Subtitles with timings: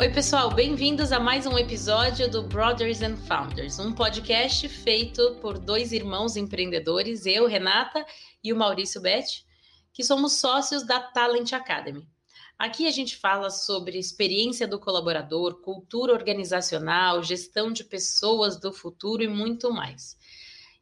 [0.00, 5.58] Oi, pessoal, bem-vindos a mais um episódio do Brothers and Founders, um podcast feito por
[5.58, 8.02] dois irmãos empreendedores, eu, Renata,
[8.42, 9.44] e o Maurício Betti,
[9.92, 12.08] que somos sócios da Talent Academy.
[12.58, 19.22] Aqui a gente fala sobre experiência do colaborador, cultura organizacional, gestão de pessoas do futuro
[19.22, 20.16] e muito mais.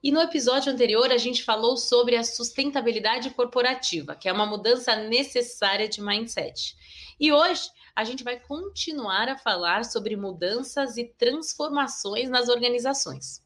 [0.00, 4.94] E no episódio anterior a gente falou sobre a sustentabilidade corporativa, que é uma mudança
[4.94, 6.76] necessária de mindset.
[7.18, 13.42] E hoje a gente vai continuar a falar sobre mudanças e transformações nas organizações.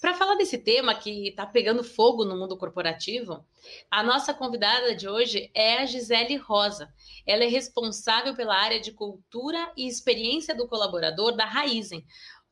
[0.00, 3.44] Para falar desse tema que está pegando fogo no mundo corporativo,
[3.90, 6.90] a nossa convidada de hoje é a Gisele Rosa.
[7.26, 12.02] Ela é responsável pela área de cultura e experiência do colaborador da Raizen,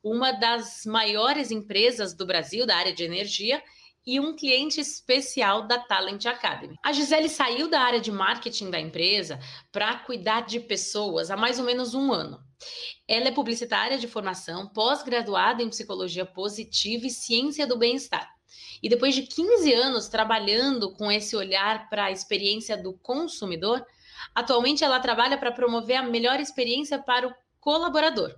[0.03, 3.63] uma das maiores empresas do Brasil da área de energia
[4.09, 6.75] e um cliente especial da Talent Academy.
[6.83, 9.39] A Gisele saiu da área de marketing da empresa
[9.71, 12.43] para cuidar de pessoas há mais ou menos um ano.
[13.07, 18.27] Ela é publicitária de formação, pós-graduada em psicologia positiva e ciência do bem-estar.
[18.81, 23.85] E depois de 15 anos trabalhando com esse olhar para a experiência do consumidor,
[24.33, 28.35] atualmente ela trabalha para promover a melhor experiência para o colaborador.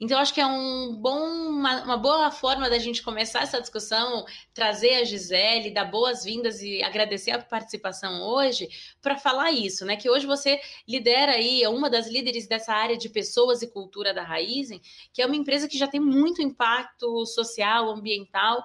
[0.00, 1.20] Então, acho que é um bom,
[1.50, 6.82] uma, uma, boa forma da gente começar essa discussão, trazer a Gisele, dar boas-vindas e
[6.82, 8.66] agradecer a participação hoje,
[9.02, 9.96] para falar isso, né?
[9.96, 14.14] Que hoje você lidera aí, é uma das líderes dessa área de pessoas e cultura
[14.14, 14.80] da Raizen,
[15.12, 18.64] que é uma empresa que já tem muito impacto social, ambiental.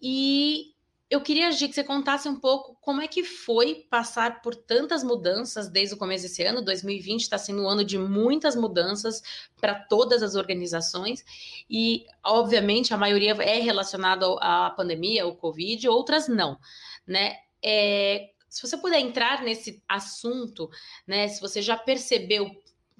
[0.00, 0.71] E
[1.12, 5.04] eu queria, Gi, que você contasse um pouco como é que foi passar por tantas
[5.04, 6.64] mudanças desde o começo desse ano.
[6.64, 9.22] 2020 está sendo um ano de muitas mudanças
[9.60, 11.22] para todas as organizações
[11.68, 16.58] e, obviamente, a maioria é relacionada à pandemia, ao Covid, outras não,
[17.06, 17.36] né?
[17.62, 20.70] É, se você puder entrar nesse assunto,
[21.06, 21.28] né?
[21.28, 22.50] Se você já percebeu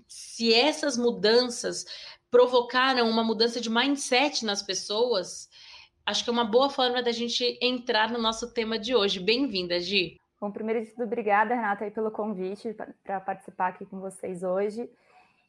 [0.07, 1.87] se essas mudanças
[2.31, 5.49] provocaram uma mudança de mindset nas pessoas
[6.05, 9.21] acho que é uma boa forma da gente entrar no nosso tema de hoje.
[9.21, 10.21] Bem-vinda, Gi.
[10.41, 12.75] Bom, primeiro de tudo, obrigada, Renata, pelo convite
[13.05, 14.91] para participar aqui com vocês hoje.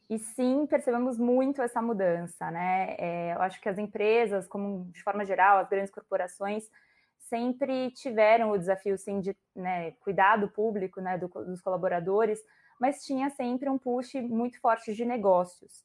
[0.08, 2.94] E sim, percebemos muito essa mudança, né?
[2.98, 6.70] É, eu acho que as empresas, como de forma geral, as grandes corporações,
[7.18, 12.38] sempre tiveram o desafio, sim, de né, cuidar do público, né, do, dos colaboradores,
[12.78, 15.84] mas tinha sempre um push muito forte de negócios.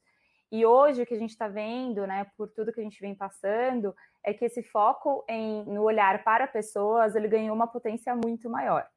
[0.52, 3.14] E hoje o que a gente está vendo, né, por tudo que a gente vem
[3.14, 8.50] passando, é que esse foco em, no olhar para pessoas, ele ganhou uma potência muito
[8.50, 8.88] maior.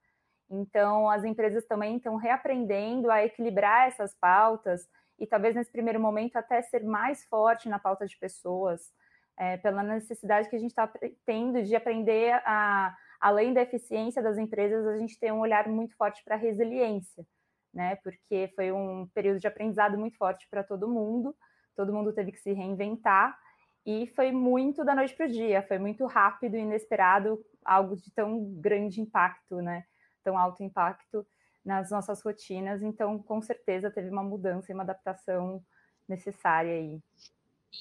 [0.50, 6.36] Então, as empresas também estão reaprendendo a equilibrar essas pautas e talvez nesse primeiro momento
[6.36, 8.90] até ser mais forte na pauta de pessoas,
[9.38, 10.90] é, pela necessidade que a gente está
[11.24, 15.94] tendo de aprender a, além da eficiência das empresas, a gente ter um olhar muito
[15.96, 17.26] forte para a resiliência
[17.72, 17.96] né?
[17.96, 21.34] Porque foi um período de aprendizado muito forte para todo mundo,
[21.74, 23.36] todo mundo teve que se reinventar
[23.84, 28.12] e foi muito da noite para o dia, foi muito rápido e inesperado, algo de
[28.12, 29.84] tão grande impacto, né?
[30.22, 31.26] Tão alto impacto
[31.64, 35.62] nas nossas rotinas, então com certeza teve uma mudança e uma adaptação
[36.08, 37.00] necessária aí.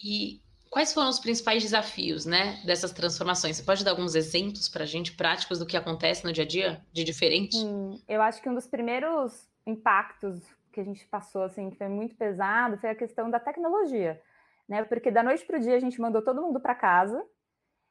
[0.04, 3.58] E quais foram os principais desafios, né, dessas transformações?
[3.58, 6.48] Você pode dar alguns exemplos para a gente práticos do que acontece no dia a
[6.48, 7.58] dia de diferente?
[7.58, 10.42] Sim, eu acho que um dos primeiros impactos
[10.72, 14.22] que a gente passou, assim, que foi muito pesado, foi a questão da tecnologia,
[14.68, 14.84] né?
[14.84, 17.24] Porque da noite para o dia a gente mandou todo mundo para casa,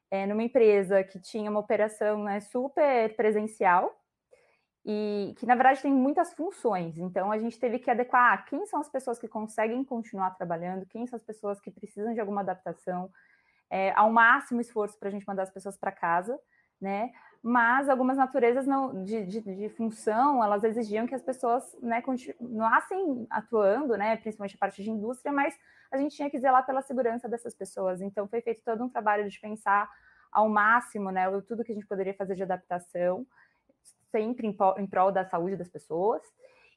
[0.09, 3.95] é, numa empresa que tinha uma operação né, super presencial
[4.85, 6.97] e que, na verdade, tem muitas funções.
[6.97, 11.05] Então, a gente teve que adequar quem são as pessoas que conseguem continuar trabalhando, quem
[11.05, 13.09] são as pessoas que precisam de alguma adaptação,
[13.69, 16.37] é, ao máximo esforço para a gente mandar as pessoas para casa,
[16.79, 17.11] né?
[17.43, 23.25] Mas algumas naturezas não, de, de, de, função, elas exigiam que as pessoas né, continuassem
[23.29, 25.57] atuando, né, principalmente a parte de indústria, mas
[25.91, 27.99] a gente tinha que zelar pela segurança dessas pessoas.
[27.99, 29.89] Então, foi feito todo um trabalho de pensar
[30.31, 33.25] ao máximo né, tudo que a gente poderia fazer de adaptação,
[34.11, 36.21] sempre em, em prol da saúde das pessoas.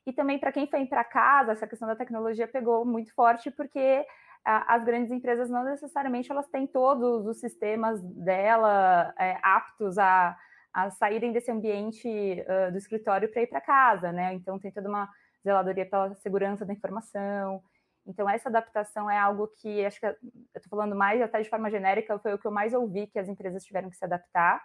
[0.07, 4.05] E também para quem foi para casa, essa questão da tecnologia pegou muito forte, porque
[4.45, 10.37] as grandes empresas não necessariamente elas têm todos os sistemas dela é, aptos a
[10.75, 14.35] a saírem desse ambiente uh, do escritório para ir para casa, né?
[14.35, 15.09] Então tem toda uma
[15.45, 17.63] zeladoria pela segurança da informação.
[18.05, 20.17] Então essa adaptação é algo que acho que eu
[20.57, 23.29] estou falando mais até de forma genérica foi o que eu mais ouvi que as
[23.29, 24.61] empresas tiveram que se adaptar.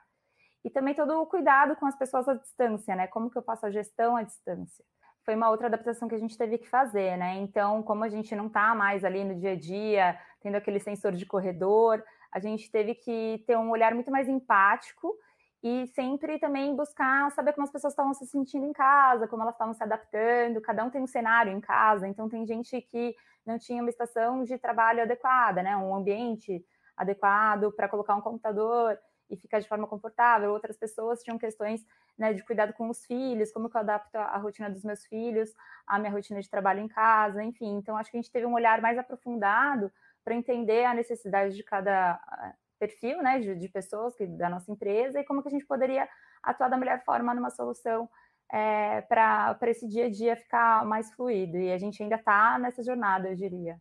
[0.65, 3.07] E também todo o cuidado com as pessoas à distância, né?
[3.07, 4.83] Como que eu faço a gestão à distância?
[5.23, 7.35] Foi uma outra adaptação que a gente teve que fazer, né?
[7.35, 11.13] Então, como a gente não está mais ali no dia a dia, tendo aquele sensor
[11.13, 15.15] de corredor, a gente teve que ter um olhar muito mais empático
[15.61, 19.56] e sempre também buscar saber como as pessoas estavam se sentindo em casa, como elas
[19.56, 20.61] estavam se adaptando.
[20.61, 23.13] Cada um tem um cenário em casa, então tem gente que
[23.45, 25.75] não tinha uma estação de trabalho adequada, né?
[25.75, 26.63] Um ambiente
[26.95, 28.97] adequado para colocar um computador
[29.29, 30.51] e ficar de forma confortável.
[30.51, 31.85] Outras pessoas tinham questões
[32.17, 35.53] né, de cuidado com os filhos, como que eu adapto a rotina dos meus filhos
[35.88, 37.77] à minha rotina de trabalho em casa, enfim.
[37.77, 39.91] Então, acho que a gente teve um olhar mais aprofundado
[40.23, 42.19] para entender a necessidade de cada
[42.79, 46.07] perfil né, de, de pessoas que, da nossa empresa e como que a gente poderia
[46.41, 48.09] atuar da melhor forma numa solução
[48.51, 51.57] é, para esse dia a dia ficar mais fluido.
[51.57, 53.79] E a gente ainda está nessa jornada, eu diria.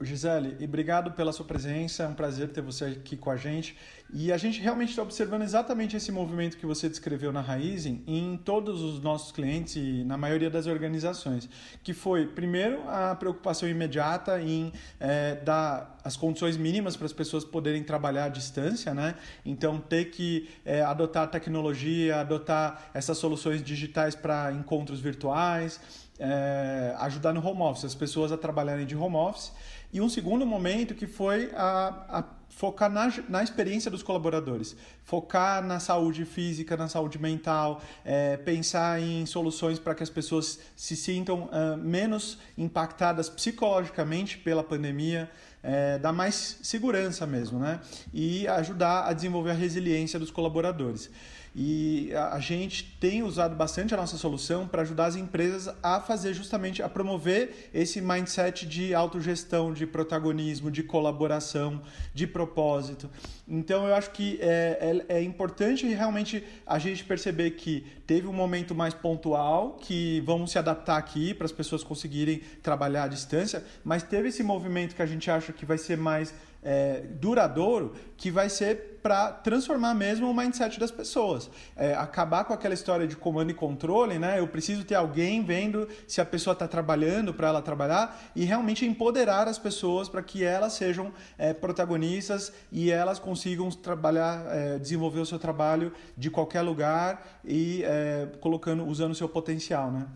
[0.00, 3.76] Gisele, e obrigado pela sua presença, é um prazer ter você aqui com a gente.
[4.12, 8.36] E a gente realmente está observando exatamente esse movimento que você descreveu na Raizen em
[8.36, 11.48] todos os nossos clientes e na maioria das organizações,
[11.84, 17.44] que foi, primeiro, a preocupação imediata em é, dar as condições mínimas para as pessoas
[17.44, 19.14] poderem trabalhar à distância, né?
[19.44, 25.80] Então, ter que é, adotar tecnologia, adotar essas soluções digitais para encontros virtuais,
[26.20, 29.52] é, ajudar no home office, as pessoas a trabalharem de home office.
[29.92, 35.64] E um segundo momento que foi a, a focar na, na experiência dos colaboradores, focar
[35.64, 40.94] na saúde física, na saúde mental, é, pensar em soluções para que as pessoas se
[40.94, 45.30] sintam uh, menos impactadas psicologicamente pela pandemia,
[45.62, 47.80] é, dar mais segurança mesmo, né?
[48.12, 51.10] E ajudar a desenvolver a resiliência dos colaboradores.
[51.54, 56.32] E a gente tem usado bastante a nossa solução para ajudar as empresas a fazer
[56.32, 61.82] justamente a promover esse mindset de autogestão, de protagonismo, de colaboração,
[62.14, 63.10] de propósito.
[63.48, 68.32] Então eu acho que é, é, é importante realmente a gente perceber que teve um
[68.32, 73.64] momento mais pontual, que vamos se adaptar aqui para as pessoas conseguirem trabalhar à distância,
[73.82, 76.32] mas teve esse movimento que a gente acha que vai ser mais
[76.62, 81.50] é, duradouro que vai ser para transformar mesmo o mindset das pessoas.
[81.74, 84.38] É, acabar com aquela história de comando e controle, né?
[84.38, 88.84] Eu preciso ter alguém vendo se a pessoa está trabalhando para ela trabalhar e realmente
[88.84, 95.20] empoderar as pessoas para que elas sejam é, protagonistas e elas consigam trabalhar, é, desenvolver
[95.20, 100.06] o seu trabalho de qualquer lugar e é, colocando, usando o seu potencial, né?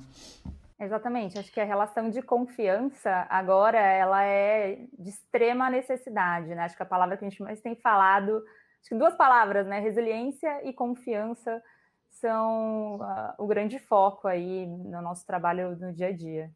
[0.85, 6.65] Exatamente, acho que a relação de confiança agora ela é de extrema necessidade, né?
[6.65, 8.37] Acho que a palavra que a gente mais tem falado,
[8.81, 9.81] acho que duas palavras, né?
[9.81, 11.63] Resiliência e confiança
[12.11, 16.51] são uh, o grande foco aí no nosso trabalho no dia a dia.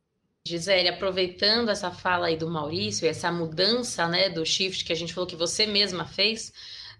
[0.47, 5.15] Gisele, aproveitando essa fala aí do Maurício, essa mudança, né, do shift que a gente
[5.15, 6.53] falou que você mesma fez,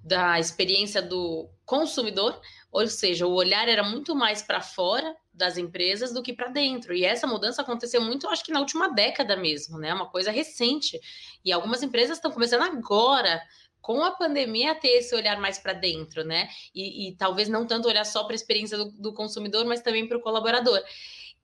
[0.03, 6.13] da experiência do consumidor, ou seja, o olhar era muito mais para fora das empresas
[6.13, 6.95] do que para dentro.
[6.95, 9.95] E essa mudança aconteceu muito, acho que na última década mesmo, né?
[9.95, 11.01] Uma coisa recente.
[11.45, 13.41] E algumas empresas estão começando agora
[13.81, 16.49] com a pandemia a ter esse olhar mais para dentro, né?
[16.75, 20.07] E, e, talvez não tanto olhar só para a experiência do, do consumidor, mas também
[20.07, 20.83] para o colaborador.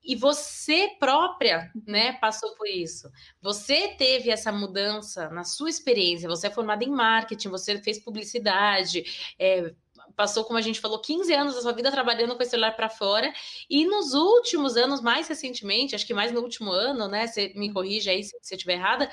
[0.03, 3.09] E você própria, né, passou por isso.
[3.41, 6.29] Você teve essa mudança na sua experiência.
[6.29, 9.73] Você é formada em marketing, você fez publicidade, é,
[10.15, 12.89] passou, como a gente falou, 15 anos da sua vida trabalhando com esse celular para
[12.89, 13.33] fora.
[13.69, 17.27] E nos últimos anos, mais recentemente, acho que mais no último ano, né?
[17.27, 19.09] Você me corrija aí se você estiver errada,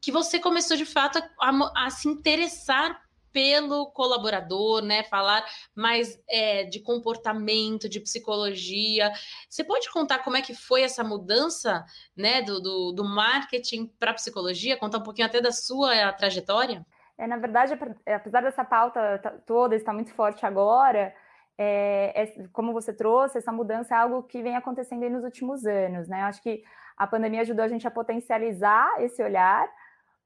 [0.00, 3.00] que você começou de fato a, a se interessar
[3.32, 5.02] pelo colaborador, né?
[5.04, 5.44] Falar
[5.74, 9.10] mais é, de comportamento, de psicologia.
[9.48, 11.84] Você pode contar como é que foi essa mudança,
[12.16, 14.76] né, do, do, do marketing para psicologia?
[14.76, 16.84] Contar um pouquinho até da sua trajetória?
[17.18, 21.14] É, na verdade, apesar dessa pauta toda estar muito forte agora,
[21.58, 26.08] é, é, como você trouxe, essa mudança é algo que vem acontecendo nos últimos anos,
[26.08, 26.22] né?
[26.22, 26.64] Eu acho que
[26.96, 29.68] a pandemia ajudou a gente a potencializar esse olhar,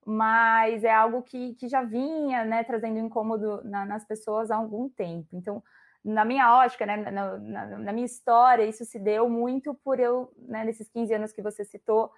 [0.04, 4.88] mas é algo que, que já vinha né, trazendo incômodo na, nas pessoas há algum
[4.88, 5.28] tempo.
[5.32, 5.62] Então,
[6.04, 10.32] na minha ótica, né, na, na, na minha história, isso se deu muito por eu,
[10.38, 12.12] né, nesses 15 anos que você citou,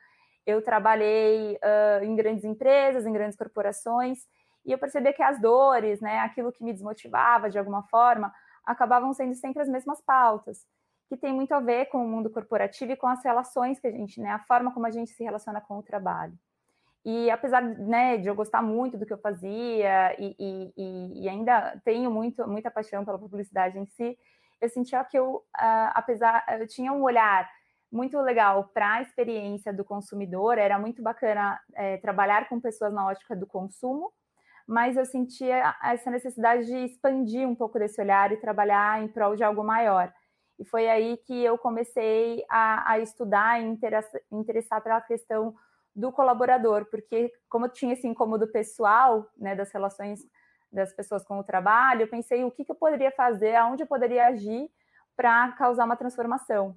[0.44, 4.26] eu trabalhei uh, em grandes empresas, em grandes corporações,
[4.68, 8.30] e eu percebi que as dores, né, aquilo que me desmotivava de alguma forma,
[8.66, 10.66] acabavam sendo sempre as mesmas pautas,
[11.08, 13.90] que tem muito a ver com o mundo corporativo e com as relações que a
[13.90, 16.38] gente, né, a forma como a gente se relaciona com o trabalho.
[17.02, 20.36] E apesar né, de eu gostar muito do que eu fazia e,
[20.76, 24.18] e, e ainda tenho muito, muita paixão pela publicidade em si,
[24.60, 27.48] eu sentia que eu, uh, apesar, eu tinha um olhar
[27.90, 33.06] muito legal para a experiência do consumidor, era muito bacana é, trabalhar com pessoas na
[33.06, 34.12] ótica do consumo,
[34.68, 39.34] mas eu sentia essa necessidade de expandir um pouco desse olhar e trabalhar em prol
[39.34, 40.12] de algo maior.
[40.58, 43.64] E foi aí que eu comecei a, a estudar e
[44.30, 45.54] interessar, pela questão
[45.96, 50.20] do colaborador, porque como eu tinha esse incômodo pessoal, né, das relações
[50.70, 53.86] das pessoas com o trabalho, eu pensei o que, que eu poderia fazer, aonde eu
[53.86, 54.70] poderia agir
[55.16, 56.76] para causar uma transformação.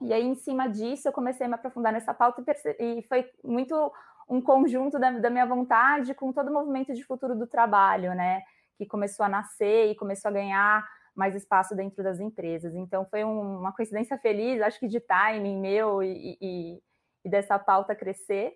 [0.00, 2.44] E aí, em cima disso, eu comecei a me aprofundar nessa pauta
[2.78, 3.92] e, e foi muito
[4.28, 8.42] um conjunto da, da, minha vontade com todo o movimento de futuro do trabalho, né?
[8.76, 12.74] Que começou a nascer e começou a ganhar mais espaço dentro das empresas.
[12.74, 16.82] Então, foi um, uma coincidência feliz, acho que de timing meu e, e,
[17.24, 18.54] e, dessa pauta crescer.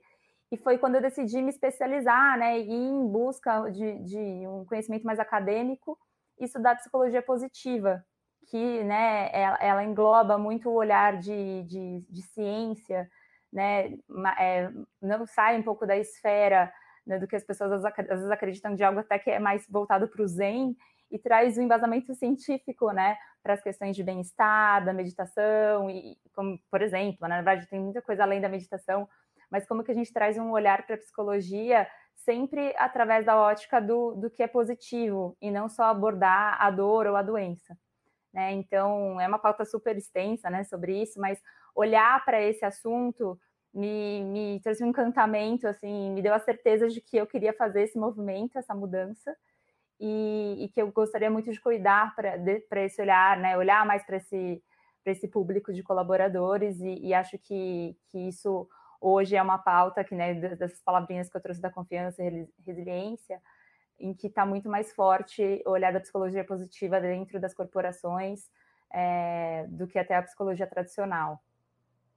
[0.52, 2.58] E foi quando eu decidi me especializar, né?
[2.58, 5.96] E ir em busca de, de um conhecimento mais acadêmico
[6.38, 8.04] e estudar psicologia positiva,
[8.48, 13.08] que né, ela, ela engloba muito o olhar de, de, de ciência,
[13.52, 13.92] né,
[14.38, 16.72] é, não sai um pouco da esfera
[17.06, 20.08] né, do que as pessoas às vezes acreditam de algo até que é mais voltado
[20.08, 20.76] para o Zen
[21.10, 26.58] e traz um embasamento científico, né, para as questões de bem-estar, da meditação e como,
[26.70, 29.08] por exemplo, né, na verdade tem muita coisa além da meditação,
[29.50, 33.80] mas como que a gente traz um olhar para a psicologia sempre através da ótica
[33.80, 37.76] do, do que é positivo e não só abordar a dor ou a doença
[38.32, 38.52] né?
[38.52, 41.40] Então, é uma pauta super extensa, né, sobre isso, mas
[41.74, 43.38] olhar para esse assunto
[43.72, 47.82] me, me trouxe um encantamento, assim, me deu a certeza de que eu queria fazer
[47.82, 49.36] esse movimento, essa mudança,
[50.00, 54.16] e, e que eu gostaria muito de cuidar para esse olhar, né, olhar mais para
[54.16, 54.62] esse,
[55.04, 58.68] esse público de colaboradores, e, e acho que, que isso
[59.00, 63.40] hoje é uma pauta que, né, dessas palavrinhas que eu trouxe da confiança e resiliência,
[64.00, 68.48] em que está muito mais forte o olhar da psicologia positiva dentro das corporações
[68.92, 71.40] é, do que até a psicologia tradicional.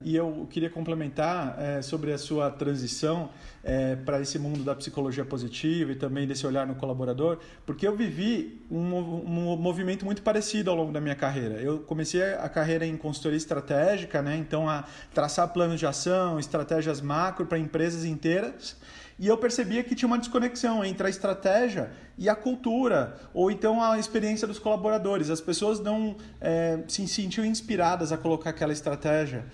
[0.04, 3.30] E eu queria complementar é, sobre a sua transição
[3.64, 7.96] é, para esse mundo da psicologia positiva e também desse olhar no colaborador, porque eu
[7.96, 11.56] vivi um, um, movimento muito parecido ao longo da minha carreira.
[11.56, 14.36] Eu comecei a carreira em consultoria estratégica, né?
[14.36, 14.84] então a
[15.14, 18.76] traçar planos de ação, estratégias macro para empresas inteiras
[19.20, 23.82] e eu percebia que tinha uma desconexão entre a estratégia e a cultura, ou então
[23.82, 25.30] a experiência dos colaboradores.
[25.30, 29.46] As pessoas não é, se sentiam inspiradas a colocar aquela estratégia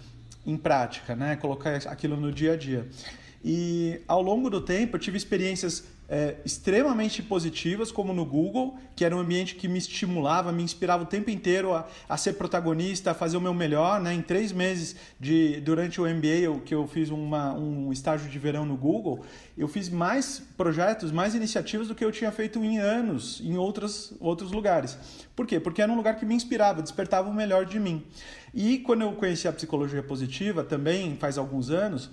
[0.45, 1.35] em prática, né?
[1.35, 2.87] colocar aquilo no dia a dia.
[3.43, 9.05] E ao longo do tempo eu tive experiências é, extremamente positivas, como no Google, que
[9.05, 13.11] era um ambiente que me estimulava, me inspirava o tempo inteiro a, a ser protagonista,
[13.11, 14.01] a fazer o meu melhor.
[14.01, 14.15] Né?
[14.15, 18.39] Em três meses de, durante o MBA, eu, que eu fiz uma, um estágio de
[18.39, 19.23] verão no Google,
[19.55, 24.11] eu fiz mais projetos, mais iniciativas do que eu tinha feito em anos em outros,
[24.19, 24.97] outros lugares.
[25.35, 25.59] Por quê?
[25.59, 28.03] Porque era um lugar que me inspirava, despertava o melhor de mim.
[28.53, 32.09] E quando eu conheci a psicologia positiva, também faz alguns anos,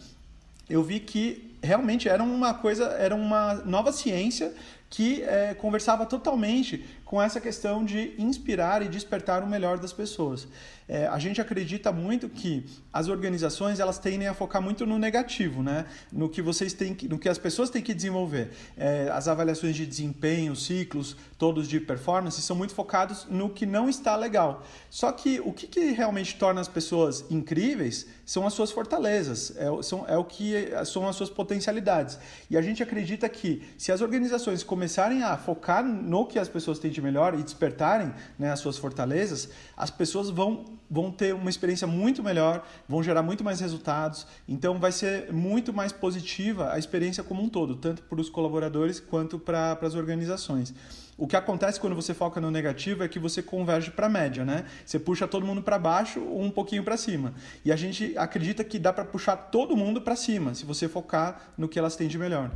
[0.68, 4.54] eu vi que realmente era uma coisa, era uma nova ciência
[4.88, 10.48] que é, conversava totalmente com essa questão de inspirar e despertar o melhor das pessoas.
[10.88, 15.62] É, a gente acredita muito que as organizações elas tendem a focar muito no negativo,
[15.62, 15.86] né?
[16.12, 18.50] No que vocês têm, que, no que as pessoas têm que desenvolver.
[18.76, 23.88] É, as avaliações de desempenho, ciclos, todos de performance são muito focados no que não
[23.88, 24.64] está legal.
[24.88, 29.66] Só que o que, que realmente torna as pessoas incríveis são as suas fortalezas, é,
[29.82, 32.18] são, é o que são as suas potencialidades.
[32.48, 36.78] E a gente acredita que se as organizações começarem a focar no que as pessoas
[36.78, 41.50] têm de melhor e despertarem né, as suas fortalezas, as pessoas vão vão ter uma
[41.50, 44.24] experiência muito melhor, vão gerar muito mais resultados.
[44.46, 49.00] Então, vai ser muito mais positiva a experiência como um todo, tanto para os colaboradores
[49.00, 50.72] quanto para, as organizações.
[51.18, 54.44] O que acontece quando você foca no negativo é que você converge para a média,
[54.44, 54.64] né?
[54.84, 57.34] Você puxa todo mundo para baixo ou um pouquinho para cima.
[57.64, 61.52] E a gente acredita que dá para puxar todo mundo para cima, se você focar
[61.58, 62.52] no que elas têm de melhor.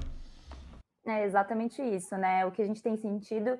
[1.06, 2.44] É exatamente isso, né?
[2.44, 3.58] O que a gente tem sentido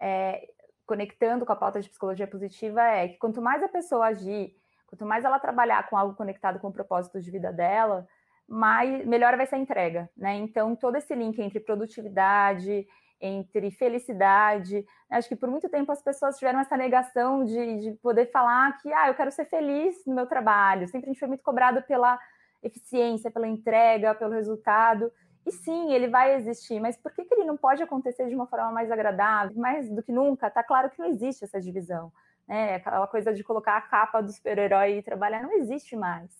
[0.00, 0.48] é,
[0.86, 4.54] conectando com a pauta de psicologia positiva é que quanto mais a pessoa agir,
[4.86, 8.06] quanto mais ela trabalhar com algo conectado com o propósito de vida dela,
[8.46, 10.34] mais melhor vai ser a entrega, né?
[10.36, 12.86] Então todo esse link entre produtividade,
[13.20, 18.30] entre felicidade, acho que por muito tempo as pessoas tiveram essa negação de, de poder
[18.30, 20.86] falar que ah, eu quero ser feliz no meu trabalho.
[20.88, 22.18] Sempre a gente foi muito cobrado pela
[22.62, 25.10] eficiência, pela entrega, pelo resultado.
[25.46, 28.46] E sim, ele vai existir, mas por que, que ele não pode acontecer de uma
[28.46, 30.50] forma mais agradável, mais do que nunca?
[30.50, 32.10] Tá claro que não existe essa divisão.
[32.48, 32.76] Né?
[32.76, 36.30] Aquela coisa de colocar a capa do super-herói e trabalhar não existe mais.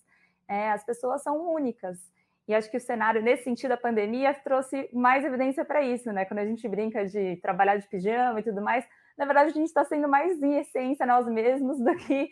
[0.47, 1.99] É, as pessoas são únicas.
[2.47, 6.25] E acho que o cenário, nesse sentido, a pandemia trouxe mais evidência para isso, né?
[6.25, 8.85] Quando a gente brinca de trabalhar de pijama e tudo mais,
[9.17, 12.29] na verdade a gente está sendo mais em essência nós mesmos do que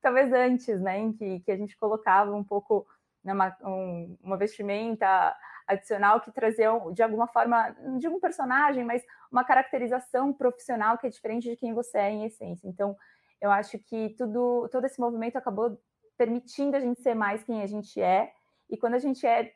[0.00, 0.98] talvez antes, né?
[0.98, 2.86] Em que, que a gente colocava um pouco
[3.26, 8.84] né, uma, um, uma vestimenta adicional que trazia, de alguma forma, não digo um personagem,
[8.84, 12.68] mas uma caracterização profissional que é diferente de quem você é em essência.
[12.68, 12.96] Então,
[13.40, 15.76] eu acho que tudo, todo esse movimento acabou
[16.16, 18.32] permitindo a gente ser mais quem a gente é,
[18.70, 19.52] e quando a gente é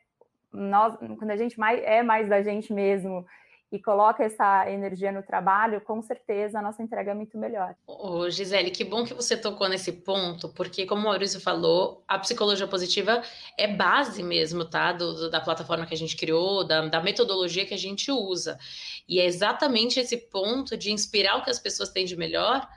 [0.51, 3.25] nós, quando a gente mais, é mais da gente mesmo
[3.71, 7.73] e coloca essa energia no trabalho, com certeza a nossa entrega é muito melhor.
[7.87, 12.19] Ô, Gisele, que bom que você tocou nesse ponto, porque como o Maurício falou, a
[12.19, 13.21] psicologia positiva
[13.57, 14.91] é base mesmo, tá?
[14.91, 18.59] Do, do, da plataforma que a gente criou, da, da metodologia que a gente usa.
[19.07, 22.67] E é exatamente esse ponto de inspirar o que as pessoas têm de melhor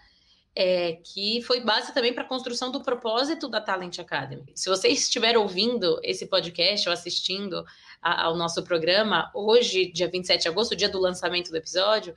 [0.57, 4.45] é, que foi base também para a construção do propósito da Talent Academy.
[4.55, 7.65] Se você estiver ouvindo esse podcast ou assistindo
[8.05, 12.15] a, ao nosso programa, hoje, dia 27 de agosto, dia do lançamento do episódio,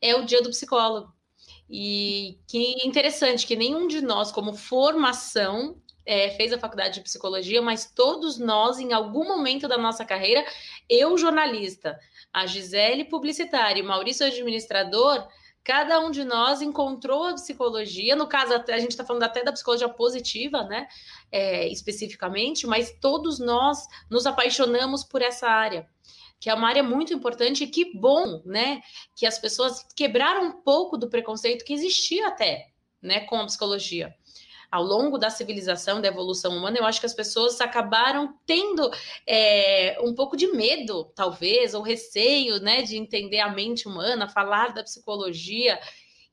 [0.00, 1.10] é o dia do psicólogo.
[1.68, 7.62] E que interessante que nenhum de nós, como formação, é, fez a faculdade de psicologia,
[7.62, 10.44] mas todos nós, em algum momento da nossa carreira,
[10.90, 11.98] eu, jornalista,
[12.30, 15.26] a Gisele, publicitária, o Maurício, administrador,
[15.64, 19.52] cada um de nós encontrou a psicologia, no caso, a gente está falando até da
[19.52, 20.86] psicologia positiva, né,
[21.32, 25.88] é, especificamente, mas todos nós nos apaixonamos por essa área,
[26.38, 28.82] que é uma área muito importante e que bom, né,
[29.16, 32.68] que as pessoas quebraram um pouco do preconceito que existia até,
[33.00, 34.14] né, com a psicologia
[34.74, 38.90] ao longo da civilização, da evolução humana, eu acho que as pessoas acabaram tendo
[39.24, 44.74] é, um pouco de medo, talvez, ou receio, né, de entender a mente humana, falar
[44.74, 45.78] da psicologia.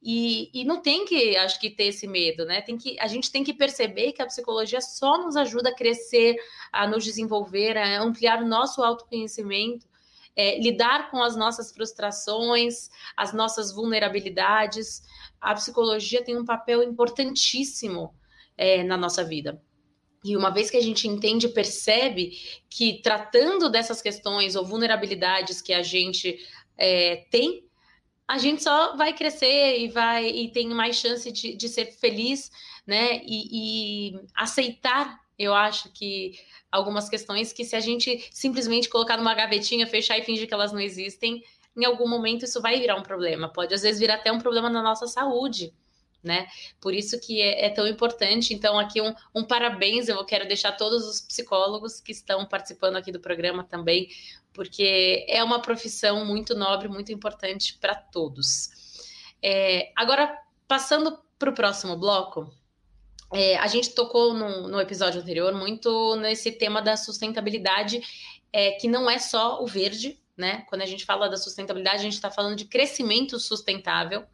[0.01, 2.63] E, e, não tem que, acho que, ter esse medo, né?
[2.63, 6.35] Tem que, a gente tem que perceber que a psicologia só nos ajuda a crescer,
[6.73, 9.85] a nos desenvolver, a ampliar o nosso autoconhecimento,
[10.35, 15.03] é, lidar com as nossas frustrações, as nossas vulnerabilidades.
[15.39, 18.15] A psicologia tem um papel importantíssimo
[18.61, 19.59] é, na nossa vida.
[20.23, 22.37] E uma vez que a gente entende e percebe
[22.69, 26.37] que tratando dessas questões ou vulnerabilidades que a gente
[26.77, 27.65] é, tem,
[28.27, 32.51] a gente só vai crescer e vai e tem mais chance de, de ser feliz,
[32.85, 33.19] né?
[33.25, 36.33] E, e, aceitar, eu acho que
[36.71, 40.71] algumas questões que se a gente simplesmente colocar numa gavetinha, fechar e fingir que elas
[40.71, 41.43] não existem,
[41.75, 43.51] em algum momento isso vai virar um problema.
[43.51, 45.73] Pode às vezes virar até um problema na nossa saúde
[46.23, 46.47] né?
[46.79, 48.53] Por isso que é, é tão importante.
[48.53, 53.11] Então, aqui um, um, parabéns, eu quero deixar todos os psicólogos que estão participando aqui
[53.11, 54.09] do programa também,
[54.53, 58.69] porque é uma profissão muito nobre, muito importante para todos.
[59.41, 62.53] É, agora, passando para o próximo bloco,
[63.33, 68.01] é, a gente tocou no, no, episódio anterior muito nesse tema da sustentabilidade,
[68.51, 70.65] é, que não é só o verde, né?
[70.67, 74.25] Quando a gente fala da sustentabilidade, a gente está falando de crescimento sustentável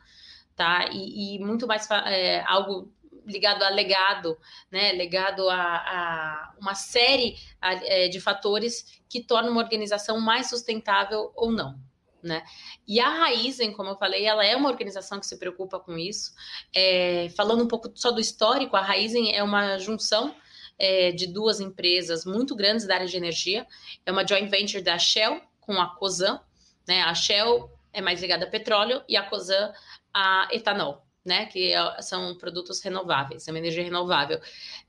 [0.58, 0.89] tá?
[0.91, 2.91] E, e muito mais é, algo
[3.26, 4.38] ligado a legado,
[4.72, 4.91] né?
[4.93, 11.52] Legado a, a uma série é, de fatores que tornam uma organização mais sustentável ou
[11.52, 11.80] não.
[12.24, 12.43] Né?
[12.88, 16.34] E a Raizen, como eu falei, ela é uma organização que se preocupa com isso.
[16.76, 20.36] É, falando um pouco só do histórico, a Raizen é uma junção
[20.80, 23.67] é, de duas empresas muito grandes da área de energia.
[24.06, 26.41] É uma joint venture da Shell com a Cosan.
[26.88, 27.02] Né?
[27.04, 29.72] A Shell é mais ligada a petróleo e a Cosan
[30.18, 31.46] a etanol, né?
[31.46, 34.42] Que é, são produtos renováveis, é uma energia renovável.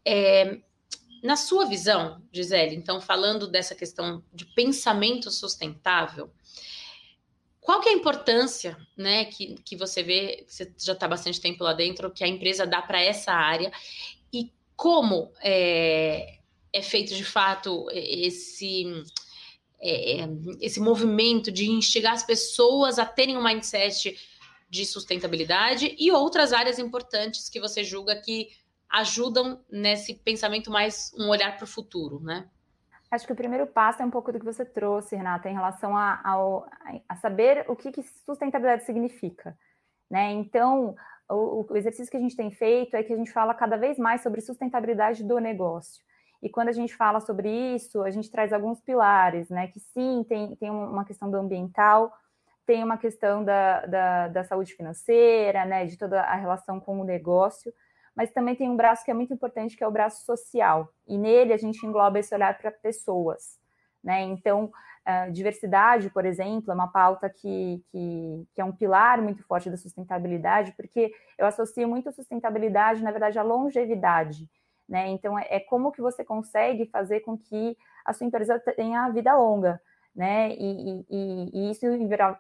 [0.03, 0.59] É,
[1.23, 6.31] na sua visão, Gisele, então falando dessa questão de pensamento sustentável,
[7.61, 11.63] qual que é a importância, né, que, que você vê, você já está bastante tempo
[11.63, 13.71] lá dentro, que a empresa dá para essa área
[14.33, 16.39] e como é,
[16.73, 18.87] é feito de fato esse
[19.81, 20.27] é,
[20.61, 24.17] esse movimento de instigar as pessoas a terem um mindset
[24.69, 28.49] de sustentabilidade e outras áreas importantes que você julga que
[28.91, 32.49] ajudam nesse pensamento mais um olhar para o futuro, né?
[33.11, 35.97] Acho que o primeiro passo é um pouco do que você trouxe, Renata, em relação
[35.97, 39.57] a, a, a saber o que, que, sustentabilidade significa.
[40.11, 40.33] Né?
[40.33, 40.95] Então,
[41.29, 43.99] o, o, exercício que a gente tem feito é que a gente fala cada vez
[43.99, 46.03] mais sobre sustentabilidade do negócio.
[46.43, 49.69] E quando a gente fala sobre isso, a gente traz alguns pilares, né?
[49.69, 52.13] Que sim, tem, tem uma questão do ambiental,
[52.69, 57.05] tem uma questão da, da, da, saúde financeira, né, de toda a relação com o
[57.05, 57.73] negócio,
[58.15, 61.17] mas também tem um braço que é muito importante, que é o braço social, e
[61.17, 63.59] nele a gente engloba esse olhar para pessoas,
[64.05, 64.71] né, então,
[65.33, 69.79] diversidade, por exemplo, é uma pauta que, que, que, é um pilar muito forte da
[69.79, 74.47] sustentabilidade, porque eu associo muito sustentabilidade, na verdade, à longevidade,
[74.87, 79.09] né, então é, é como que você consegue fazer com que a sua empresa tenha
[79.09, 79.81] vida longa,
[80.19, 80.53] né?
[80.59, 81.87] E, e, e isso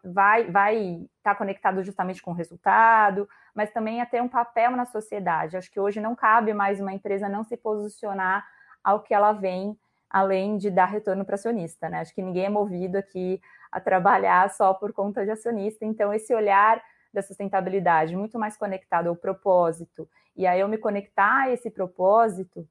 [0.04, 4.72] vai vai estar tá conectado justamente com o resultado, mas também a ter um papel
[4.72, 5.56] na sociedade.
[5.56, 8.44] Acho que hoje não cabe mais uma empresa não se posicionar
[8.82, 9.78] ao que ela vem,
[10.10, 12.00] além de dar retorno para acionista, né?
[12.00, 15.84] Acho que ninguém é movido aqui a trabalhar só por conta de acionista.
[15.84, 16.82] Então, esse olhar
[17.14, 22.68] da sustentabilidade muito mais conectado ao propósito, e aí eu me conectar a esse propósito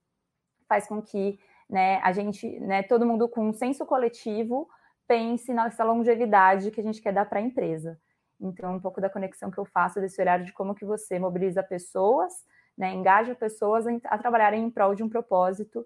[0.67, 1.39] faz com que
[1.69, 4.67] né, a gente, né, todo mundo com um senso coletivo
[5.07, 7.99] pense nessa longevidade que a gente quer dar para a empresa.
[8.39, 11.63] Então, um pouco da conexão que eu faço desse olhar de como que você mobiliza
[11.63, 12.33] pessoas,
[12.77, 15.85] né, engaja pessoas a trabalharem em prol de um propósito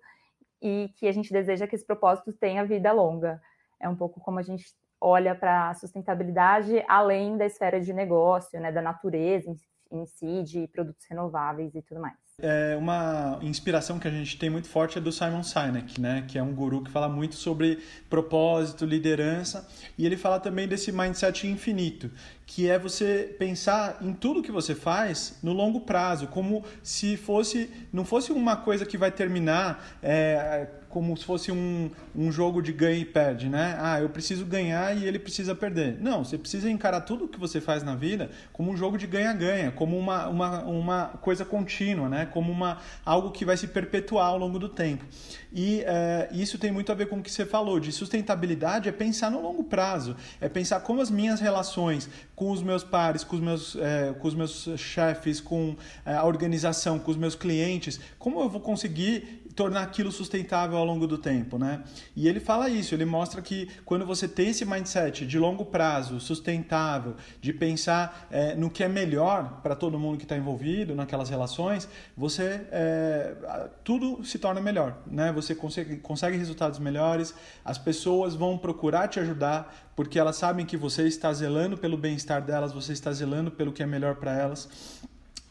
[0.61, 3.41] e que a gente deseja que esse propósito tenha vida longa.
[3.79, 4.65] É um pouco como a gente
[4.99, 9.49] olha para a sustentabilidade além da esfera de negócio, né, da natureza
[9.89, 14.49] em, si, de produtos renováveis e tudo mais é uma inspiração que a gente tem
[14.49, 16.23] muito forte é do Simon Sinek, né?
[16.27, 20.91] Que é um guru que fala muito sobre propósito, liderança, e ele fala também desse
[20.91, 22.11] mindset infinito,
[22.45, 27.69] que é você pensar em tudo que você faz no longo prazo, como se fosse
[27.93, 32.71] não fosse uma coisa que vai terminar é, como se fosse um, um jogo de
[32.71, 33.77] ganha e perde, né?
[33.79, 35.97] Ah, eu preciso ganhar e ele precisa perder.
[35.99, 39.71] Não, você precisa encarar tudo que você faz na vida como um jogo de ganha-ganha,
[39.71, 42.25] como uma, uma, uma coisa contínua, né?
[42.25, 45.05] Como uma, algo que vai se perpetuar ao longo do tempo.
[45.53, 48.91] E é, isso tem muito a ver com o que você falou, de sustentabilidade é
[48.91, 53.35] pensar no longo prazo, é pensar como as minhas relações com os meus pares, com
[53.35, 55.75] os meus, é, com os meus chefes, com
[56.05, 60.85] é, a organização, com os meus clientes, como eu vou conseguir tornar aquilo sustentável ao
[60.85, 61.83] longo do tempo, né?
[62.15, 66.19] E ele fala isso, ele mostra que quando você tem esse mindset de longo prazo,
[66.19, 71.29] sustentável, de pensar é, no que é melhor para todo mundo que está envolvido naquelas
[71.29, 73.35] relações, você é,
[73.83, 75.31] tudo se torna melhor, né?
[75.31, 77.33] Você consegue, consegue resultados melhores,
[77.63, 82.41] as pessoas vão procurar te ajudar porque elas sabem que você está zelando pelo bem-estar
[82.41, 84.67] delas, você está zelando pelo que é melhor para elas.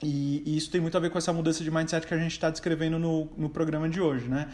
[0.02, 2.32] E, e, isso tem muito a ver com essa mudança de mindset que a gente
[2.32, 4.48] está descrevendo no, no programa de hoje, né?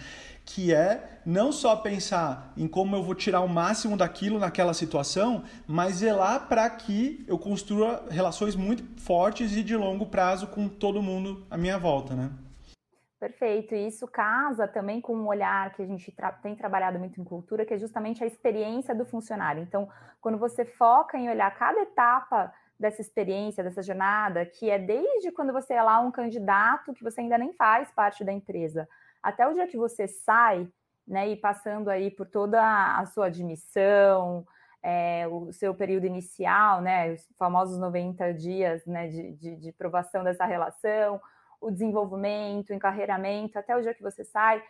[0.45, 5.45] Que é não só pensar em como eu vou tirar o máximo daquilo naquela situação,
[5.67, 11.03] mas zelar para que eu construa relações muito fortes e de longo prazo com todo
[11.03, 12.31] mundo à minha volta, né?
[13.19, 17.19] Perfeito, e isso casa também com um olhar que a gente tra tem trabalhado muito
[17.19, 19.63] em cultura, que é justamente a experiência do funcionário.
[19.63, 19.89] Então,
[20.21, 25.53] quando você foca em olhar cada etapa dessa experiência, dessa jornada, que é desde quando
[25.53, 28.89] você é lá um candidato que você ainda nem faz parte da empresa,
[29.23, 30.69] até o dia que você sai,
[31.07, 32.61] né, e passando aí por toda
[32.99, 34.47] a sua admissão,
[34.83, 40.23] é, o seu período inicial, né, os famosos 90 dias né, de, de, de provação
[40.23, 41.21] dessa relação,
[41.61, 44.63] o desenvolvimento, o encarreiramento, até o dia que você sai,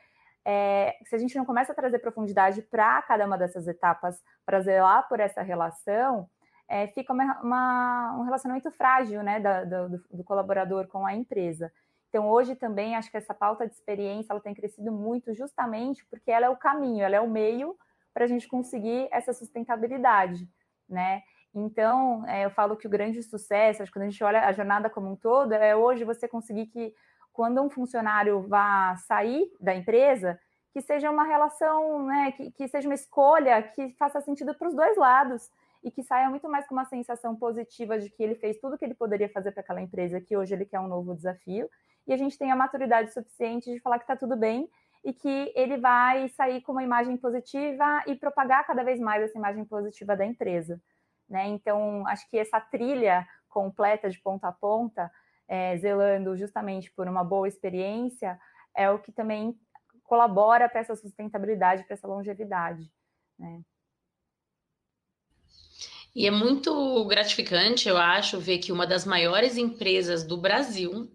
[0.45, 4.61] é, se a gente não começa a trazer profundidade para cada uma dessas etapas, para
[4.61, 6.31] zelar por essa relação,
[6.69, 11.73] é, fica uma, uma, um relacionamento frágil né, da, do, do, colaborador com a empresa.
[12.09, 16.31] Então, hoje também acho que essa pauta de experiência ela tem crescido muito justamente porque
[16.31, 17.77] ela é o caminho, ela é o meio
[18.13, 20.49] para a gente conseguir essa sustentabilidade,
[20.89, 21.23] né?
[21.55, 24.53] Então, é, eu falo que o grande sucesso, acho que quando a gente olha a
[24.53, 26.95] jornada como um todo, é hoje você conseguir que
[27.33, 30.39] quando um funcionário vá sair da empresa,
[30.73, 34.75] que seja uma relação, né, que, que seja uma escolha que faça sentido para os
[34.75, 35.51] dois lados,
[35.87, 38.79] e que saia muito mais com uma sensação positiva de que ele fez tudo o
[38.79, 41.71] que ele poderia fazer para aquela empresa, que hoje ele quer um novo desafio,
[42.05, 44.69] e a gente tem a maturidade suficiente de falar que está tudo bem
[45.05, 49.39] e que ele vai sair com uma imagem positiva e propagar cada vez mais essa
[49.39, 50.83] imagem positiva da empresa.
[51.29, 51.47] Né?
[51.47, 55.09] Então, acho que essa trilha completa de ponta a ponta,
[55.47, 58.37] é, zelando justamente por uma boa experiência,
[58.75, 59.57] é o que também
[60.03, 62.91] colabora para essa sustentabilidade, para essa longevidade.
[63.39, 63.63] Né?
[66.17, 71.13] E é muito gratificante, eu acho, ver que uma das maiores empresas do Brasil,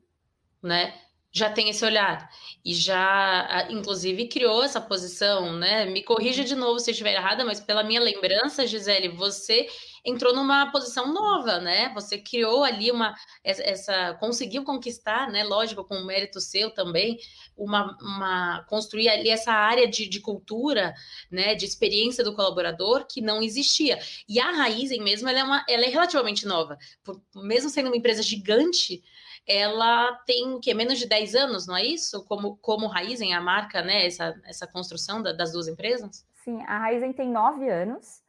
[0.61, 0.93] né,
[1.33, 2.29] já tem esse olhar
[2.63, 5.85] e já, inclusive, criou essa posição, né?
[5.85, 9.67] Me corrija de novo se estiver errada, mas pela minha lembrança, Gisele, você
[10.03, 11.91] entrou numa posição nova, né?
[11.93, 15.43] Você criou ali uma essa conseguiu conquistar, né?
[15.43, 17.17] Lógico, com mérito seu também,
[17.55, 20.93] uma, uma construir ali essa área de, de cultura,
[21.31, 21.55] né?
[21.55, 23.99] De experiência do colaborador que não existia.
[24.27, 27.97] E a Raizen mesmo, ela é uma, ela é relativamente nova, Por, mesmo sendo uma
[27.97, 29.01] empresa gigante
[29.47, 32.25] ela tem que menos de 10 anos, não é isso?
[32.25, 34.05] Como, como Raizen, a marca, né?
[34.05, 36.25] Essa, essa construção da, das duas empresas?
[36.43, 38.21] Sim, a Raizen tem nove anos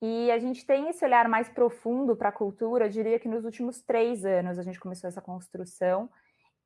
[0.00, 3.44] e a gente tem esse olhar mais profundo para a cultura, eu diria que nos
[3.44, 6.10] últimos três anos a gente começou essa construção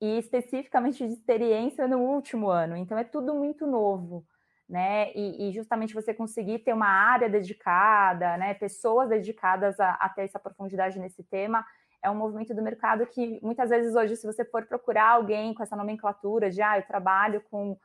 [0.00, 2.76] e especificamente de experiência no último ano.
[2.76, 4.26] Então é tudo muito novo.
[4.68, 5.12] Né?
[5.14, 8.54] E, e, justamente você conseguir ter uma área dedicada, né?
[8.54, 11.66] pessoas dedicadas a, a, ter essa profundidade nesse tema,
[12.02, 15.62] é um movimento do mercado que muitas vezes hoje, se você for procurar alguém com
[15.62, 17.78] essa nomenclatura de ah, eu trabalho com,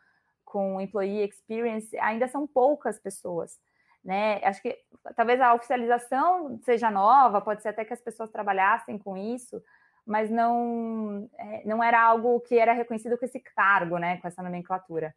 [0.43, 3.59] com employee experience, ainda são poucas pessoas.
[4.03, 4.39] Né?
[4.43, 4.77] Acho que
[5.15, 9.61] talvez a oficialização seja nova, pode ser até que as pessoas trabalhassem com isso,
[10.05, 14.17] mas não, é, não era algo que era reconhecido com esse cargo, né?
[14.17, 15.13] com essa nomenclatura.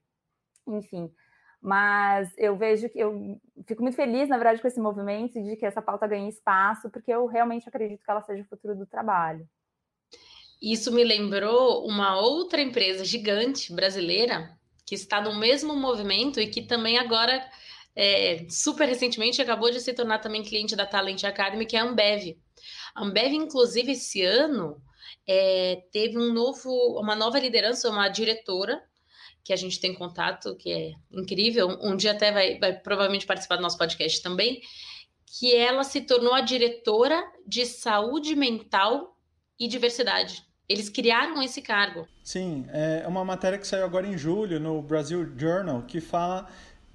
[0.66, 1.12] Enfim,
[1.60, 5.66] Mas eu vejo que eu fico muito feliz, na verdade, com esse movimento de que
[5.66, 9.46] essa pauta ganhe espaço, porque eu realmente acredito que ela seja o futuro do trabalho.
[10.62, 16.62] Isso me lembrou uma outra empresa gigante brasileira que está no mesmo movimento e que
[16.62, 17.44] também agora,
[17.94, 21.84] é, super recentemente, acabou de se tornar também cliente da Talent Academy, que é a
[21.84, 22.38] Ambev.
[22.94, 24.80] A Ambev, inclusive, esse ano
[25.28, 28.82] é, teve um novo, uma nova liderança, uma diretora
[29.48, 31.78] que a gente tem contato, que é incrível.
[31.80, 34.60] Um dia até vai, vai provavelmente participar do nosso podcast também,
[35.24, 39.16] que ela se tornou a diretora de saúde mental
[39.58, 40.44] e diversidade.
[40.68, 42.06] Eles criaram esse cargo.
[42.22, 46.46] Sim, é uma matéria que saiu agora em julho no Brasil Journal que fala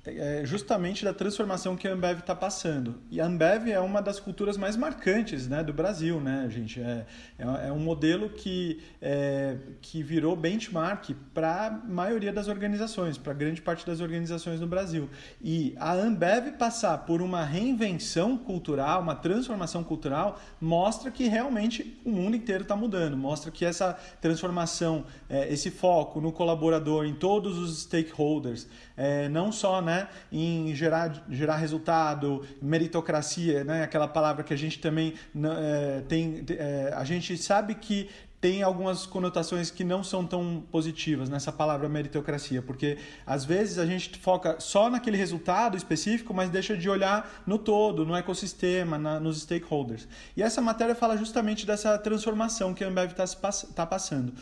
[0.06, 2.96] é, justamente da transformação que a Ambev está passando.
[3.10, 6.82] E a Ambev é uma das culturas mais marcantes né, do Brasil, né, gente?
[6.82, 7.06] É,
[7.40, 13.34] é, é um modelo que, é, que virou benchmark para a maioria das organizações, para
[13.34, 15.10] grande parte das organizações no Brasil.
[15.42, 22.10] E a Ambev passar por uma reinvenção cultural, uma transformação cultural, mostra que realmente o
[22.10, 27.58] mundo inteiro está mudando, mostra que essa transformação, é, esse foco no colaborador, em todos
[27.58, 29.93] os stakeholders, é, não só né,
[30.32, 36.94] em gerar, gerar resultado, meritocracia, né, aquela palavra que a gente também é, tem, é,
[36.96, 38.10] a gente sabe que
[38.44, 43.86] tem algumas conotações que não são tão positivas nessa palavra meritocracia, porque às vezes a
[43.86, 49.18] gente foca só naquele resultado específico, mas deixa de olhar no todo, no ecossistema, na,
[49.18, 50.10] nos stakeholders.
[50.36, 53.26] E essa matéria fala justamente dessa transformação que a Ambev está
[53.74, 54.34] tá passando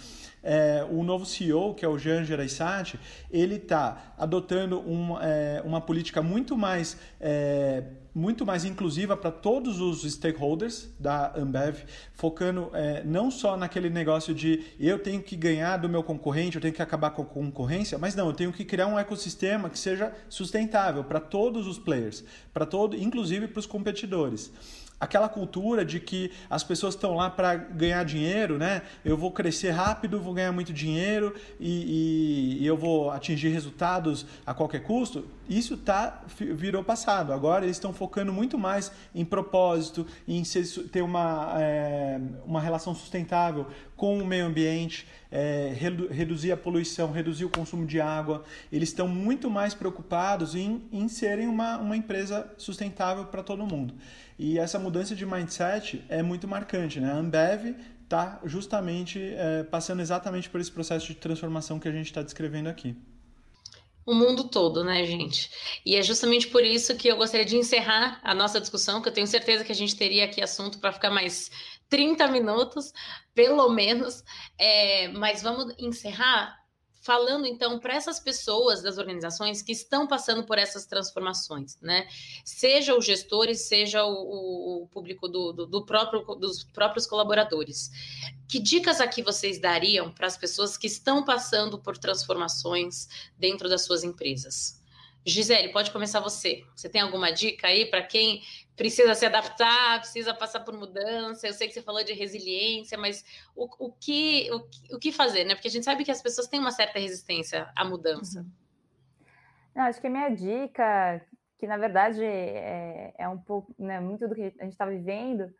[0.43, 2.99] é, o novo CEO, que é o Jean Gereissati,
[3.29, 9.79] ele está adotando uma, é, uma política muito mais, é, muito mais inclusiva para todos
[9.79, 15.77] os stakeholders da Ambev, focando é, não só naquele negócio de eu tenho que ganhar
[15.77, 18.65] do meu concorrente, eu tenho que acabar com a concorrência, mas não, eu tenho que
[18.65, 22.23] criar um ecossistema que seja sustentável para todos os players,
[22.53, 24.51] para todo, inclusive para os competidores
[25.01, 28.83] aquela cultura de que as pessoas estão lá para ganhar dinheiro, né?
[29.03, 34.27] Eu vou crescer rápido, vou ganhar muito dinheiro e, e, e eu vou atingir resultados
[34.45, 35.25] a qualquer custo.
[35.49, 37.33] Isso tá, virou passado.
[37.33, 40.43] Agora eles estão focando muito mais em propósito, em
[40.91, 43.65] ter uma, é, uma relação sustentável
[43.97, 48.43] com o meio ambiente, é, redu reduzir a poluição, reduzir o consumo de água.
[48.71, 53.93] Eles estão muito mais preocupados em, em serem uma, uma empresa sustentável para todo mundo.
[54.43, 57.11] E essa mudança de mindset é muito marcante, né?
[57.11, 62.07] A Ambev está justamente é, passando exatamente por esse processo de transformação que a gente
[62.07, 62.95] está descrevendo aqui.
[64.03, 65.51] O mundo todo, né, gente?
[65.85, 69.13] E é justamente por isso que eu gostaria de encerrar a nossa discussão, que eu
[69.13, 71.51] tenho certeza que a gente teria aqui assunto para ficar mais
[71.87, 72.91] 30 minutos,
[73.35, 74.23] pelo menos.
[74.57, 76.60] É, mas vamos encerrar
[77.01, 82.07] falando então para essas pessoas das organizações que estão passando por essas transformações, né?
[82.45, 87.89] Seja os gestores, seja o, o público do, do, do, próprio, dos próprios colaboradores.
[88.47, 93.83] Que dicas aqui vocês dariam para as pessoas que estão passando por transformações dentro das
[93.83, 94.80] suas empresas?
[95.25, 96.63] Gisele, pode começar você.
[96.75, 98.41] Você tem alguma dica aí para quem
[98.75, 101.47] precisa se adaptar, precisa passar por mudança?
[101.47, 103.23] Eu sei que você falou de resiliência, mas
[103.55, 105.53] o, o, que, o, o que fazer, né?
[105.53, 108.39] Porque a gente sabe que as pessoas têm uma certa resistência à mudança.
[108.39, 108.51] Uhum.
[109.75, 111.25] Não, acho que a minha dica,
[111.57, 115.53] que na verdade é, é um pouco, né, muito do que a gente está vivendo,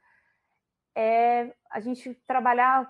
[0.96, 2.90] é a gente trabalhar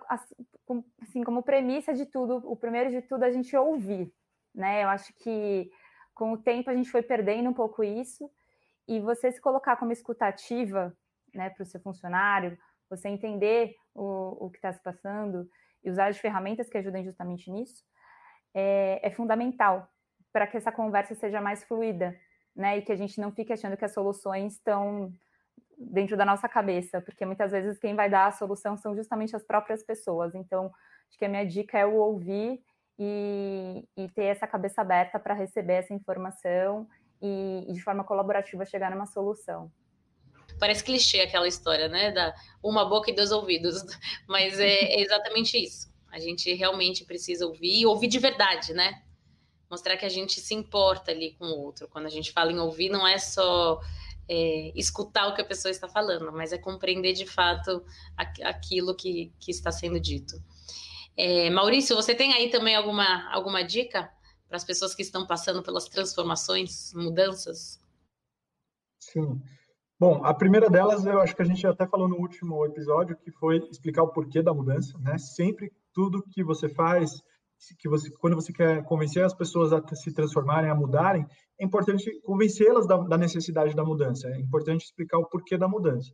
[1.00, 4.12] assim como premissa de tudo, o primeiro de tudo a gente ouvir,
[4.56, 4.84] né?
[4.84, 5.70] Eu acho que
[6.22, 8.30] com o tempo a gente foi perdendo um pouco isso,
[8.88, 10.96] e você se colocar como escutativa
[11.34, 12.56] né, para o seu funcionário,
[12.88, 15.50] você entender o, o que está se passando
[15.84, 17.84] e usar as ferramentas que ajudem justamente nisso,
[18.54, 19.90] é, é fundamental
[20.32, 22.16] para que essa conversa seja mais fluida,
[22.56, 22.78] né?
[22.78, 25.12] E que a gente não fique achando que as soluções estão
[25.76, 29.44] dentro da nossa cabeça, porque muitas vezes quem vai dar a solução são justamente as
[29.44, 30.36] próprias pessoas.
[30.36, 30.72] Então,
[31.10, 32.64] acho que a minha dica é o ouvir
[32.98, 36.88] e, e ter essa cabeça aberta para receber essa informação
[37.22, 39.72] e, e de forma colaborativa chegar numa solução.
[40.60, 42.12] Parece clichê aquela história, né?
[42.12, 43.82] Da uma boca e dois ouvidos,
[44.28, 45.92] mas é, é exatamente isso.
[46.12, 49.02] A gente realmente precisa ouvir e ouvir de verdade, né?
[49.70, 51.88] Mostrar que a gente se importa ali com o outro.
[51.88, 53.80] Quando a gente fala em ouvir, não é só
[54.28, 57.84] é, escutar o que a pessoa está falando, mas é compreender de fato
[58.44, 60.36] aquilo que, que está sendo dito.
[61.18, 64.10] É, Maurício, você tem aí também alguma, alguma dica
[64.48, 67.80] para as pessoas que estão passando pelas transformações, mudanças?
[69.00, 69.42] Sim.
[70.00, 73.32] Bom, a primeira delas, eu acho que a gente até falou no último episódio, que
[73.32, 75.18] foi explicar o porquê da mudança, né?
[75.18, 77.22] Sempre tudo que você faz,
[77.78, 81.26] que você, quando você quer convencer as pessoas a se transformarem, a mudarem,
[81.60, 84.28] é importante convencê-las da, da necessidade da mudança.
[84.28, 86.12] É importante explicar o porquê da mudança.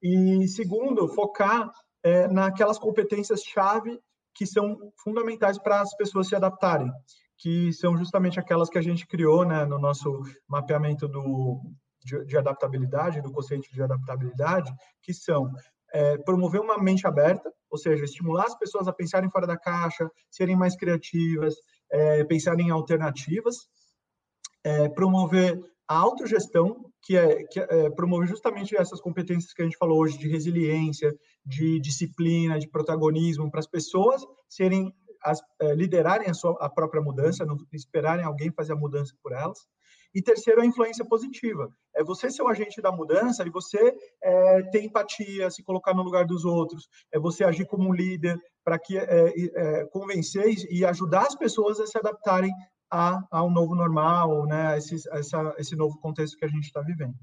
[0.00, 3.98] E segundo, focar é, naquelas competências-chave
[4.38, 6.88] que são fundamentais para as pessoas se adaptarem,
[7.36, 11.60] que são justamente aquelas que a gente criou né, no nosso mapeamento do,
[12.04, 14.72] de, de adaptabilidade, do conceito de adaptabilidade,
[15.02, 15.50] que são
[15.92, 20.08] é, promover uma mente aberta, ou seja, estimular as pessoas a pensarem fora da caixa,
[20.30, 21.56] serem mais criativas,
[21.90, 23.56] é, pensarem em alternativas,
[24.62, 29.78] é, promover a autogestão, que é, que é promover justamente essas competências que a gente
[29.78, 34.92] falou hoje de resiliência, de disciplina, de protagonismo, para as pessoas serem
[35.24, 39.32] as, é, liderarem a, sua, a própria mudança, não esperarem alguém fazer a mudança por
[39.32, 39.58] elas.
[40.14, 41.70] E terceiro, a influência positiva.
[41.94, 46.02] É você ser o agente da mudança e você é, ter empatia, se colocar no
[46.02, 50.84] lugar dos outros, é você agir como um líder para que é, é, convencer e
[50.84, 52.52] ajudar as pessoas a se adaptarem
[52.90, 56.48] a, a um novo normal, né, a esse, a essa, esse novo contexto que a
[56.48, 57.14] gente está vivendo.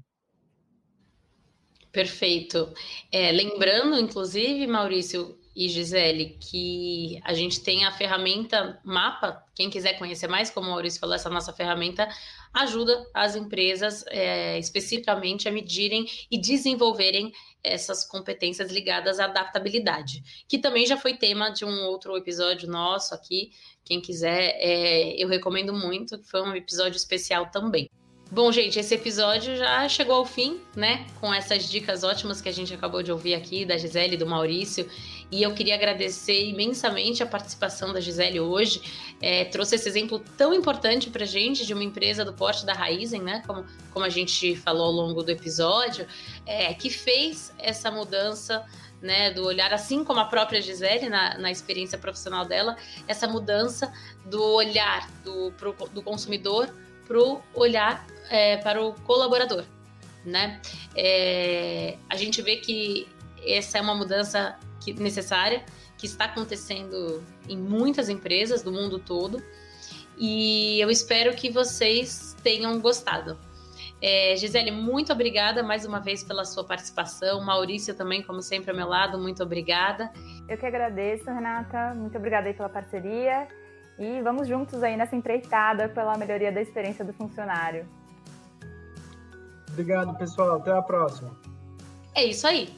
[1.90, 2.74] Perfeito.
[3.10, 9.42] É, lembrando, inclusive, Maurício e Gisele, que a gente tem a ferramenta Mapa.
[9.54, 12.06] Quem quiser conhecer mais, como o Maurício falou, essa nossa ferramenta
[12.52, 17.32] ajuda as empresas é, especificamente a medirem e desenvolverem
[17.64, 23.14] essas competências ligadas à adaptabilidade, que também já foi tema de um outro episódio nosso
[23.14, 23.50] aqui.
[23.86, 27.88] Quem quiser, é, eu recomendo muito, foi um episódio especial também.
[28.28, 31.06] Bom, gente, esse episódio já chegou ao fim, né?
[31.20, 34.26] Com essas dicas ótimas que a gente acabou de ouvir aqui da Gisele e do
[34.26, 34.88] Maurício.
[35.30, 38.82] E eu queria agradecer imensamente a participação da Gisele hoje.
[39.22, 43.22] É, trouxe esse exemplo tão importante para gente de uma empresa do porte da Raizen,
[43.22, 43.44] né?
[43.46, 46.04] Como, como a gente falou ao longo do episódio,
[46.44, 48.64] é, que fez essa mudança.
[49.02, 53.92] Né, do olhar, assim como a própria Gisele na, na experiência profissional dela, essa mudança
[54.24, 56.74] do olhar do, pro, do consumidor
[57.06, 59.64] para o olhar é, para o colaborador,
[60.24, 60.60] né?
[60.94, 63.06] É, a gente vê que
[63.46, 65.64] essa é uma mudança que, necessária
[65.98, 69.42] que está acontecendo em muitas empresas do mundo todo
[70.18, 73.38] e eu espero que vocês tenham gostado.
[74.00, 77.42] É, Gisele, muito obrigada mais uma vez pela sua participação.
[77.44, 80.12] Maurício também, como sempre, ao meu lado, muito obrigada.
[80.48, 81.94] Eu que agradeço, Renata.
[81.94, 83.48] Muito obrigada aí pela parceria.
[83.98, 87.88] E vamos juntos aí nessa empreitada pela melhoria da experiência do funcionário.
[89.70, 90.56] Obrigado, pessoal.
[90.56, 91.34] Até a próxima.
[92.14, 92.68] É isso aí.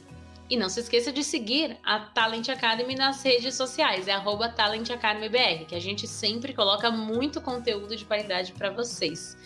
[0.49, 4.89] E não se esqueça de seguir a Talent Academy nas redes sociais, é arroba Talent
[4.89, 9.37] Academy BR, que a gente sempre coloca muito conteúdo de qualidade para vocês.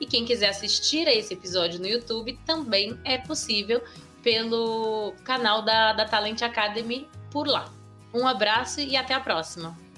[0.00, 3.82] E quem quiser assistir a esse episódio no YouTube também é possível
[4.22, 7.70] pelo canal da, da Talent Academy por lá.
[8.12, 9.89] Um abraço e até a próxima!